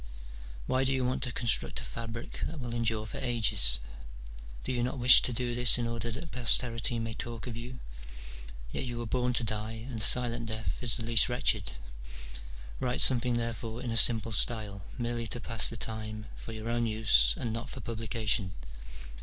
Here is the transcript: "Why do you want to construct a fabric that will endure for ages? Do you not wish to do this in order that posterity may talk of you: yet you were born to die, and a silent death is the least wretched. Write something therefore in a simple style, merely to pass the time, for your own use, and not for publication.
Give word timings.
"Why 0.65 0.83
do 0.83 0.91
you 0.91 1.05
want 1.05 1.21
to 1.21 1.31
construct 1.31 1.79
a 1.79 1.83
fabric 1.83 2.41
that 2.47 2.59
will 2.59 2.73
endure 2.73 3.05
for 3.05 3.19
ages? 3.19 3.79
Do 4.63 4.71
you 4.71 4.81
not 4.81 4.97
wish 4.97 5.21
to 5.21 5.31
do 5.31 5.53
this 5.53 5.77
in 5.77 5.85
order 5.85 6.09
that 6.09 6.31
posterity 6.31 6.97
may 6.97 7.13
talk 7.13 7.45
of 7.45 7.55
you: 7.55 7.77
yet 8.71 8.83
you 8.83 8.97
were 8.97 9.05
born 9.05 9.33
to 9.33 9.43
die, 9.43 9.73
and 9.87 9.99
a 9.99 10.03
silent 10.03 10.47
death 10.47 10.81
is 10.81 10.97
the 10.97 11.03
least 11.05 11.29
wretched. 11.29 11.73
Write 12.79 12.99
something 13.01 13.35
therefore 13.35 13.79
in 13.83 13.91
a 13.91 13.95
simple 13.95 14.31
style, 14.31 14.81
merely 14.97 15.27
to 15.27 15.39
pass 15.39 15.69
the 15.69 15.77
time, 15.77 16.25
for 16.35 16.51
your 16.51 16.67
own 16.67 16.87
use, 16.87 17.35
and 17.37 17.53
not 17.53 17.69
for 17.69 17.79
publication. 17.79 18.53